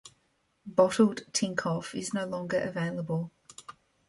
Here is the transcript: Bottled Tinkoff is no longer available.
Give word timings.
Bottled 0.65 1.31
Tinkoff 1.31 1.93
is 1.93 2.11
no 2.11 2.25
longer 2.25 2.57
available. 2.57 3.29